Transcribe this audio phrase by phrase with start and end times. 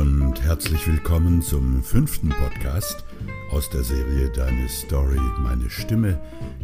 [0.00, 3.04] und herzlich willkommen zum fünften Podcast
[3.50, 6.18] aus der Serie Deine Story, meine Stimme.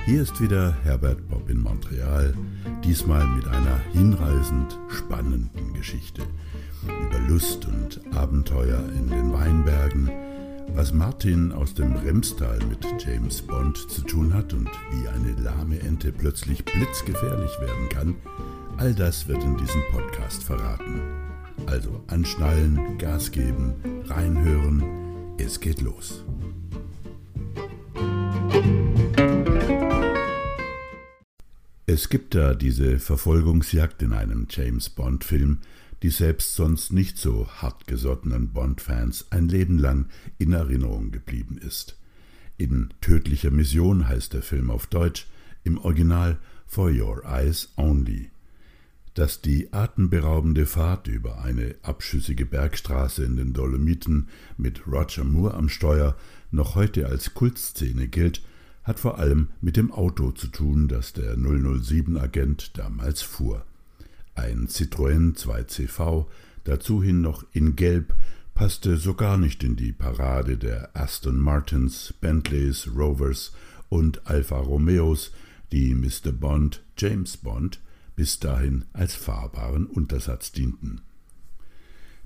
[0.06, 2.32] Hier ist wieder Herbert Bob in Montreal,
[2.82, 6.22] diesmal mit einer hinreißend spannenden Geschichte
[6.82, 10.10] über Lust und Abenteuer in den Weinbergen,
[10.74, 15.78] was Martin aus dem Remstal mit James Bond zu tun hat und wie eine lahme
[15.80, 18.14] Ente plötzlich blitzgefährlich werden kann,
[18.78, 21.25] all das wird in diesem Podcast verraten.
[21.66, 23.74] Also anschnallen, Gas geben,
[24.06, 24.82] reinhören,
[25.36, 26.24] es geht los.
[31.86, 35.58] Es gibt da diese Verfolgungsjagd in einem James Bond-Film,
[36.02, 40.06] die selbst sonst nicht so hartgesottenen Bond-Fans ein Leben lang
[40.38, 41.96] in Erinnerung geblieben ist.
[42.58, 45.26] In Tödlicher Mission heißt der Film auf Deutsch,
[45.64, 48.30] im Original For Your Eyes Only
[49.16, 55.70] dass die atemberaubende Fahrt über eine abschüssige Bergstraße in den Dolomiten mit Roger Moore am
[55.70, 56.16] Steuer
[56.50, 58.42] noch heute als Kultszene gilt,
[58.84, 63.64] hat vor allem mit dem Auto zu tun, das der 007-Agent damals fuhr.
[64.34, 66.26] Ein Citroën 2CV,
[66.64, 68.14] dazu hin noch in Gelb,
[68.54, 73.52] passte so gar nicht in die Parade der Aston Martins, Bentleys, Rovers
[73.88, 75.32] und Alfa Romeos,
[75.72, 76.32] die Mr.
[76.32, 77.80] Bond, James Bond,
[78.16, 81.02] bis dahin als fahrbaren Untersatz dienten.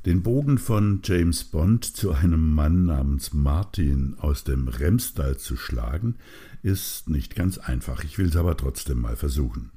[0.07, 6.15] Den Bogen von James Bond zu einem Mann namens Martin aus dem Remstal zu schlagen,
[6.63, 8.03] ist nicht ganz einfach.
[8.03, 9.73] Ich will es aber trotzdem mal versuchen.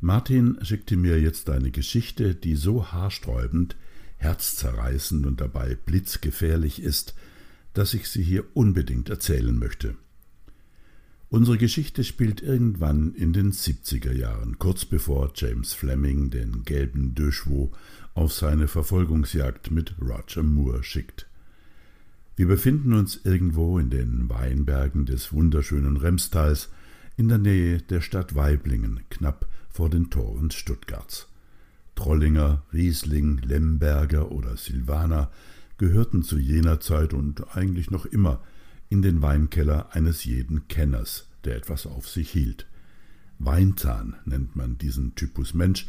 [0.00, 3.74] Martin schickte mir jetzt eine Geschichte, die so haarsträubend,
[4.18, 7.14] herzzerreißend und dabei blitzgefährlich ist,
[7.72, 9.96] dass ich sie hier unbedingt erzählen möchte.
[11.30, 17.70] Unsere Geschichte spielt irgendwann in den 70er Jahren, kurz bevor James Fleming den gelben Döschwo
[18.14, 21.26] auf seine Verfolgungsjagd mit Roger Moore schickt.
[22.36, 26.70] Wir befinden uns irgendwo in den Weinbergen des wunderschönen Remstals
[27.18, 31.28] in der Nähe der Stadt Weiblingen, knapp vor den Toren Stuttgarts.
[31.94, 35.30] Trollinger, Riesling, Lemberger oder Silvaner
[35.76, 38.40] gehörten zu jener Zeit und eigentlich noch immer
[38.88, 42.66] in den Weinkeller eines jeden Kenners, der etwas auf sich hielt.
[43.38, 45.86] Weinzahn nennt man diesen Typus Mensch,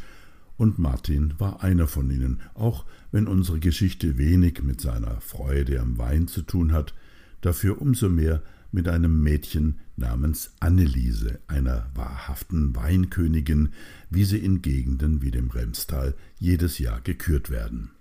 [0.56, 5.96] und Martin war einer von ihnen, auch wenn unsere Geschichte wenig mit seiner Freude am
[5.96, 6.94] Wein zu tun hat,
[7.40, 13.70] dafür umso mehr mit einem Mädchen namens Anneliese, einer wahrhaften Weinkönigin,
[14.10, 17.92] wie sie in Gegenden wie dem Remstal jedes Jahr gekürt werden.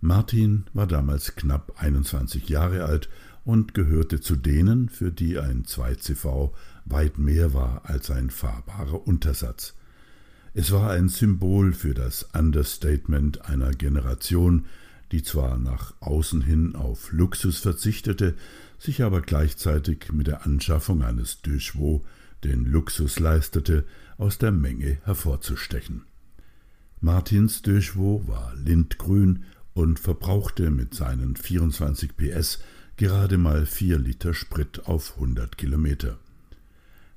[0.00, 3.08] Martin war damals knapp 21 Jahre alt
[3.44, 6.52] und gehörte zu denen, für die ein 2CV
[6.84, 9.74] weit mehr war als ein fahrbarer Untersatz.
[10.54, 14.66] Es war ein Symbol für das Understatement einer Generation,
[15.12, 18.34] die zwar nach außen hin auf Luxus verzichtete,
[18.78, 22.04] sich aber gleichzeitig mit der Anschaffung eines Duchevaux
[22.44, 23.84] den Luxus leistete,
[24.16, 26.04] aus der Menge hervorzustechen.
[27.00, 32.60] Martins Duchevaux war lindgrün und verbrauchte mit seinen 24 PS
[32.96, 36.18] gerade mal vier Liter Sprit auf 100 Kilometer.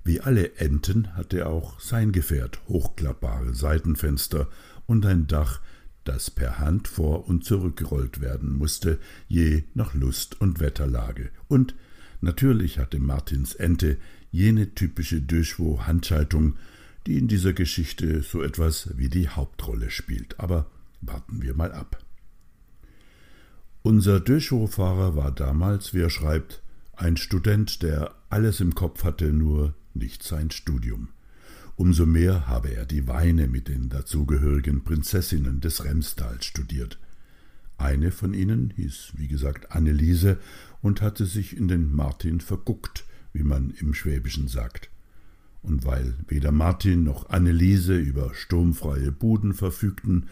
[0.04, 4.48] Wie alle Enten hatte auch sein Gefährt hochklappbare Seitenfenster
[4.86, 5.60] und ein Dach,
[6.06, 11.30] das per Hand vor und zurückgerollt werden musste, je nach Lust und Wetterlage.
[11.50, 11.76] Und
[12.22, 13.98] natürlich hatte Martins Ente
[14.32, 16.56] jene typische Döschwo-Handschaltung,
[17.06, 20.40] die in dieser Geschichte so etwas wie die Hauptrolle spielt.
[20.40, 20.68] Aber
[21.02, 22.07] warten wir mal ab.
[23.88, 26.62] Unser Döchow-Fahrer war damals, wie er schreibt,
[26.98, 31.08] ein Student, der alles im Kopf hatte, nur nicht sein Studium.
[31.78, 37.00] Umso mehr habe er die Weine mit den dazugehörigen Prinzessinnen des Remstals studiert.
[37.78, 40.38] Eine von ihnen hieß, wie gesagt, Anneliese
[40.82, 44.90] und hatte sich in den Martin verguckt, wie man im Schwäbischen sagt.
[45.62, 50.26] Und weil weder Martin noch Anneliese über sturmfreie Buden verfügten,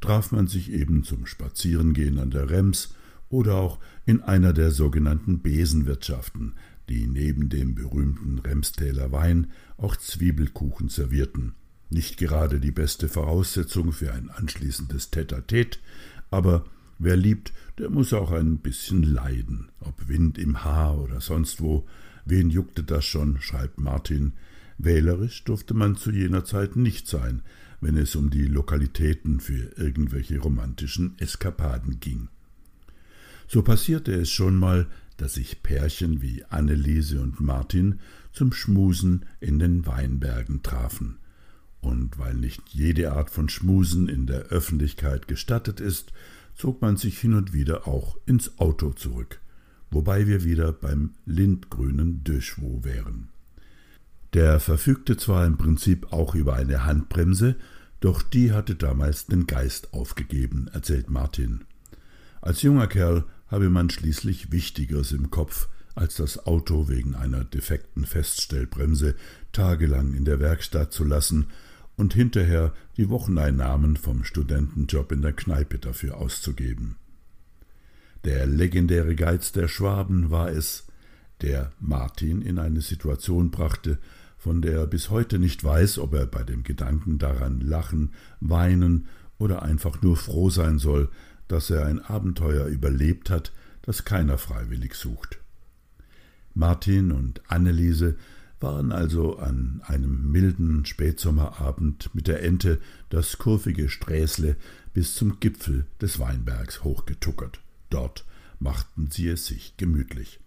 [0.00, 2.94] traf man sich eben zum Spazierengehen an der Rems
[3.30, 6.54] oder auch in einer der sogenannten Besenwirtschaften,
[6.88, 11.54] die neben dem berühmten Remstäler Wein auch Zwiebelkuchen servierten.
[11.88, 15.78] Nicht gerade die beste Voraussetzung für ein anschließendes Tête-à-Tête,
[16.30, 16.64] aber
[16.98, 21.86] wer liebt, der muss auch ein bisschen leiden, ob Wind im Haar oder sonst wo.
[22.24, 24.34] Wen juckte das schon, schreibt Martin.
[24.78, 27.42] Wählerisch durfte man zu jener Zeit nicht sein,
[27.80, 32.28] wenn es um die Lokalitäten für irgendwelche romantischen Eskapaden ging.
[33.52, 34.86] So passierte es schon mal,
[35.16, 37.98] dass sich Pärchen wie Anneliese und Martin
[38.32, 41.18] zum Schmusen in den Weinbergen trafen.
[41.80, 46.12] Und weil nicht jede Art von Schmusen in der Öffentlichkeit gestattet ist,
[46.54, 49.40] zog man sich hin und wieder auch ins Auto zurück,
[49.90, 53.30] wobei wir wieder beim lindgrünen Döschwo wären.
[54.32, 57.56] Der verfügte zwar im Prinzip auch über eine Handbremse,
[57.98, 61.64] doch die hatte damals den Geist aufgegeben, erzählt Martin.
[62.40, 68.04] Als junger Kerl habe man schließlich Wichtigeres im Kopf, als das Auto wegen einer defekten
[68.04, 69.16] Feststellbremse
[69.52, 71.48] tagelang in der Werkstatt zu lassen
[71.96, 76.96] und hinterher die Wocheneinnahmen vom Studentenjob in der Kneipe dafür auszugeben.
[78.24, 80.86] Der legendäre Geiz der Schwaben war es,
[81.42, 83.98] der Martin in eine Situation brachte,
[84.36, 89.08] von der er bis heute nicht weiß, ob er bei dem Gedanken daran lachen, weinen
[89.38, 91.08] oder einfach nur froh sein soll,
[91.50, 93.52] dass er ein Abenteuer überlebt hat,
[93.82, 95.38] das keiner freiwillig sucht.
[96.54, 98.16] Martin und Anneliese
[98.60, 104.56] waren also an einem milden Spätsommerabend mit der Ente das kurvige Sträßle
[104.92, 107.60] bis zum Gipfel des Weinbergs hochgetuckert.
[107.88, 108.24] Dort
[108.58, 110.40] machten sie es sich gemütlich.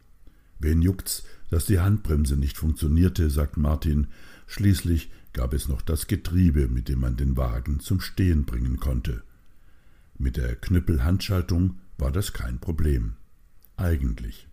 [0.60, 4.08] Wen juckt's, dass die Handbremse nicht funktionierte, sagt Martin.
[4.48, 9.24] Schließlich gab es noch das Getriebe, mit dem man den Wagen zum Stehen bringen konnte.
[10.24, 13.16] Mit der Knüppelhandschaltung war das kein Problem.
[13.76, 14.48] Eigentlich.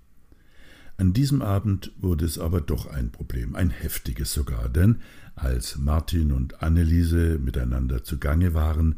[0.96, 4.96] An diesem Abend wurde es aber doch ein Problem, ein heftiges sogar, denn
[5.36, 8.96] als Martin und Anneliese miteinander zugange waren,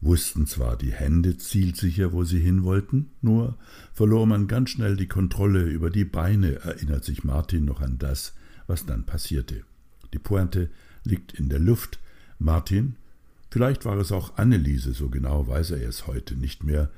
[0.00, 3.58] wussten zwar die Hände zielsicher, wo sie hin wollten, nur
[3.92, 8.34] verlor man ganz schnell die Kontrolle über die Beine, erinnert sich Martin noch an das,
[8.68, 9.64] was dann passierte.
[10.12, 10.70] Die Pointe
[11.02, 11.98] liegt in der Luft.
[12.38, 12.94] Martin,
[13.54, 16.90] vielleicht war es auch Anneliese, so genau weiß er es heute nicht mehr,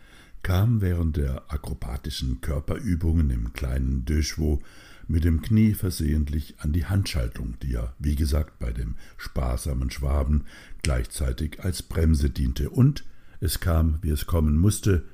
[0.42, 4.62] kam während der akrobatischen Körperübungen im kleinen Döschwo
[5.06, 10.46] mit dem Knie versehentlich an die Handschaltung, die ja, wie gesagt, bei dem sparsamen Schwaben
[10.80, 13.04] gleichzeitig als Bremse diente, und
[13.40, 15.04] es kam, wie es kommen musste.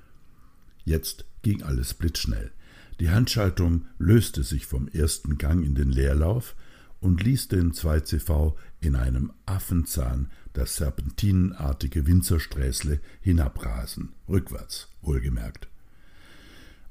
[0.84, 2.52] Jetzt ging alles blitzschnell.
[3.00, 6.54] Die Handschaltung löste sich vom ersten Gang in den Leerlauf
[7.02, 15.68] und ließ den 2CV in einem Affenzahn das serpentinenartige Winzersträßle hinabrasen, rückwärts, wohlgemerkt.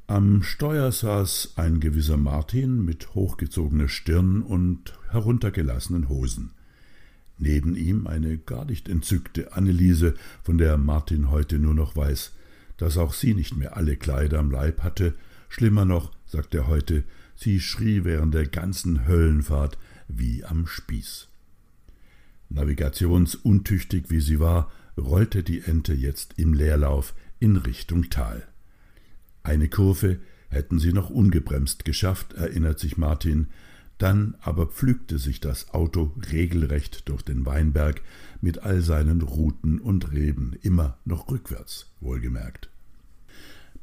[0.08, 6.52] Am Steuer saß ein gewisser Martin mit hochgezogener Stirn und heruntergelassenen Hosen.
[7.38, 12.34] Neben ihm eine gar nicht entzückte Anneliese, von der Martin heute nur noch weiß,
[12.76, 15.14] dass auch sie nicht mehr alle Kleider am Leib hatte.
[15.48, 17.06] Schlimmer noch, sagt er heute,
[17.36, 19.78] sie schrie während der ganzen Höllenfahrt
[20.18, 21.28] wie am Spieß.
[22.50, 28.48] Navigationsuntüchtig wie sie war, rollte die Ente jetzt im Leerlauf in Richtung Tal.
[29.44, 30.20] Eine Kurve
[30.50, 33.48] hätten sie noch ungebremst geschafft, erinnert sich Martin,
[33.98, 38.02] dann aber pflügte sich das Auto regelrecht durch den Weinberg
[38.42, 42.70] mit all seinen Ruten und Reben, immer noch rückwärts, wohlgemerkt.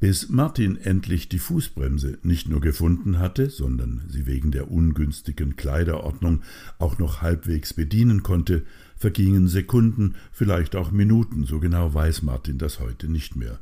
[0.00, 6.42] Bis Martin endlich die Fußbremse nicht nur gefunden hatte, sondern sie wegen der ungünstigen Kleiderordnung
[6.78, 8.64] auch noch halbwegs bedienen konnte,
[8.96, 13.58] vergingen Sekunden, vielleicht auch Minuten, so genau weiß Martin das heute nicht mehr.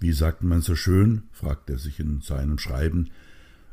[0.00, 3.10] Wie sagt man so schön, fragt er sich in seinem Schreiben,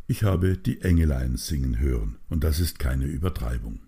[0.05, 3.79] ich habe die Engelein singen hören, und das ist keine Übertreibung.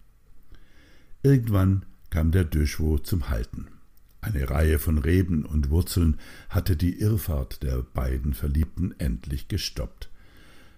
[1.21, 3.67] Irgendwann kam der Döschwo zum Halten.
[4.21, 6.17] Eine Reihe von Reben und Wurzeln
[6.49, 10.09] hatte die Irrfahrt der beiden Verliebten endlich gestoppt.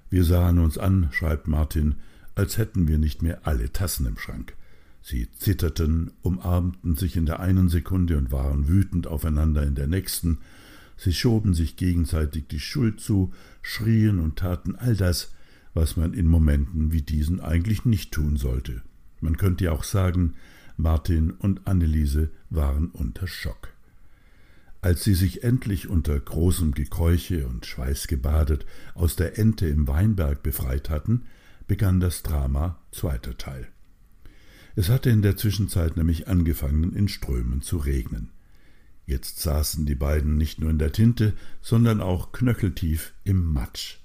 [0.10, 1.96] Wir sahen uns an, schreibt Martin,
[2.36, 4.56] als hätten wir nicht mehr alle Tassen im Schrank.
[5.02, 10.38] Sie zitterten, umarmten sich in der einen Sekunde und waren wütend aufeinander in der nächsten,
[11.04, 13.34] Sie schoben sich gegenseitig die Schuld zu,
[13.64, 15.34] schrien und taten all das,
[15.74, 18.84] was man in Momenten wie diesen eigentlich nicht tun sollte.
[19.20, 20.36] Man könnte ja auch sagen,
[20.82, 23.70] Martin und Anneliese waren unter Schock.
[24.82, 30.42] Als sie sich endlich unter großem Gekeuche und Schweiß gebadet aus der Ente im Weinberg
[30.42, 31.26] befreit hatten,
[31.68, 33.68] begann das Drama zweiter Teil.
[34.76, 38.30] Es hatte in der Zwischenzeit nämlich angefangen, in Strömen zu regnen.
[39.06, 43.98] Jetzt saßen die beiden nicht nur in der Tinte, sondern auch knöcheltief im Matsch.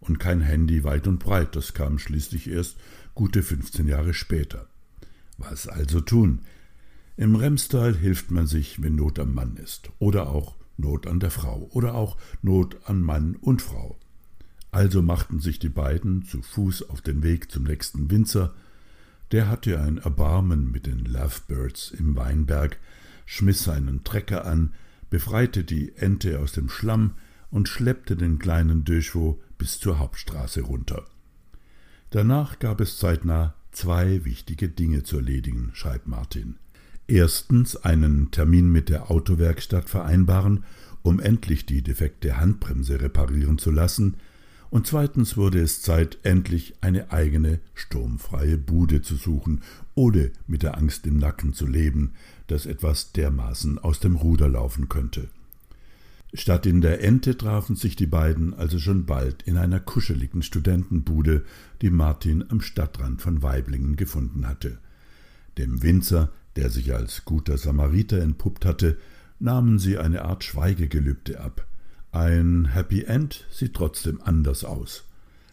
[0.00, 2.76] Und kein Handy weit und breit, das kam schließlich erst
[3.14, 4.68] gute 15 Jahre später.
[5.38, 6.40] Was also tun?
[7.16, 11.30] Im Remstal hilft man sich, wenn Not am Mann ist, oder auch Not an der
[11.30, 13.98] Frau, oder auch Not an Mann und Frau.
[14.70, 18.54] Also machten sich die beiden zu Fuß auf den Weg zum nächsten Winzer.
[19.32, 22.78] Der hatte ein Erbarmen mit den Lovebirds im Weinberg,
[23.24, 24.74] schmiss seinen Trecker an,
[25.10, 27.14] befreite die Ente aus dem Schlamm
[27.50, 31.04] und schleppte den kleinen Döschwo bis zur Hauptstraße runter.
[32.10, 36.56] Danach gab es zeitnah zwei wichtige Dinge zu erledigen, schreibt Martin.
[37.06, 40.64] Erstens einen Termin mit der Autowerkstatt vereinbaren
[41.02, 44.16] um endlich die defekte Handbremse reparieren zu lassen,
[44.70, 49.62] und zweitens wurde es Zeit, endlich eine eigene sturmfreie Bude zu suchen,
[49.94, 52.12] ohne mit der Angst im Nacken zu leben,
[52.48, 55.30] dass etwas dermaßen aus dem Ruder laufen könnte.
[56.34, 61.44] Statt in der Ente trafen sich die beiden also schon bald in einer kuscheligen Studentenbude,
[61.80, 64.78] die Martin am Stadtrand von Weiblingen gefunden hatte.
[65.56, 68.98] Dem Winzer, der sich als guter Samariter entpuppt hatte,
[69.38, 71.66] nahmen sie eine Art Schweigegelübde ab.
[72.12, 75.04] Ein Happy End sieht trotzdem anders aus.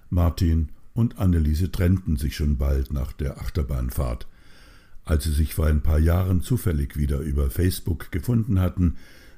[0.09, 4.27] Martin und Anneliese trennten sich schon bald nach der Achterbahnfahrt.
[5.03, 8.95] Als sie sich vor ein paar Jahren zufällig wieder über Facebook gefunden hatten,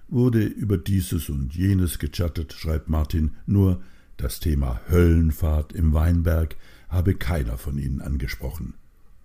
[0.08, 3.82] wurde über dieses und jenes gechattet, schreibt Martin, nur
[4.18, 6.56] das Thema Höllenfahrt im Weinberg
[6.90, 8.74] habe keiner von ihnen angesprochen.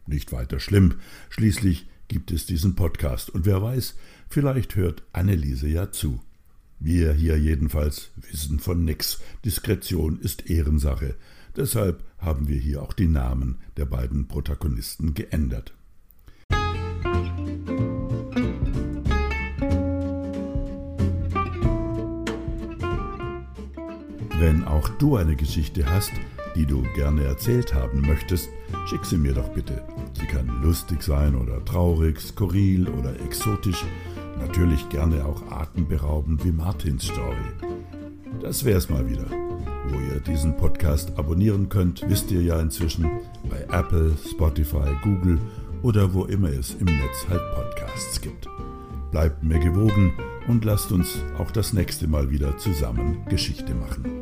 [0.07, 0.95] Nicht weiter schlimm,
[1.31, 3.95] schließlich gibt es diesen Podcast und wer weiß,
[4.29, 6.21] vielleicht hört Anneliese ja zu.
[6.79, 9.21] Wir hier jedenfalls wissen von nix.
[9.45, 11.15] Diskretion ist Ehrensache.
[11.57, 15.73] Deshalb haben wir hier auch die Namen der beiden Protagonisten geändert.
[24.53, 26.13] Wenn auch du eine Geschichte hast,
[26.55, 28.51] die du gerne erzählt haben möchtest,
[28.85, 29.83] schick sie mir doch bitte.
[30.13, 33.83] Sie kann lustig sein oder traurig, skurril oder exotisch
[34.39, 37.37] Natürlich gerne auch atemberaubend wie Martins Story.
[38.43, 39.25] Das wär's mal wieder.
[39.89, 43.09] Wo ihr diesen Podcast abonnieren könnt, wisst ihr ja inzwischen
[43.49, 45.39] bei Apple, Spotify, Google
[45.83, 48.49] oder wo immer es im Netz halt Podcasts gibt.
[49.13, 50.13] Bleibt mir gewogen
[50.49, 54.22] und lasst uns auch das nächste Mal wieder zusammen Geschichte machen.